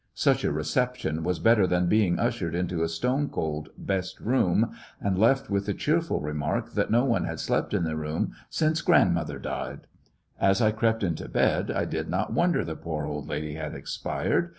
Such 0.15 0.43
a 0.43 0.51
reception 0.51 1.23
was 1.23 1.37
better 1.37 1.67
than 1.67 1.85
being 1.85 2.17
ushered 2.17 2.55
into 2.55 2.81
a 2.81 2.87
stone 2.89 3.29
cold 3.29 3.69
"best 3.77 4.19
room," 4.19 4.71
and 4.99 5.15
left 5.15 5.51
with 5.51 5.67
the 5.67 5.75
cheerful 5.75 6.21
remark 6.21 6.71
that 6.73 6.89
no 6.89 7.05
one 7.05 7.25
had 7.25 7.39
slept 7.39 7.71
in 7.71 7.83
the 7.83 7.95
room 7.95 8.31
since 8.49 8.81
"grandmother 8.81 9.37
died." 9.37 9.81
As 10.39 10.59
I 10.59 10.71
crept 10.71 11.03
into 11.03 11.29
bed 11.29 11.69
I 11.69 11.85
did 11.85 12.09
not 12.09 12.33
wonder 12.33 12.63
the 12.65 12.75
poor 12.75 13.05
old 13.05 13.27
lady 13.29 13.53
had 13.53 13.75
expired. 13.75 14.49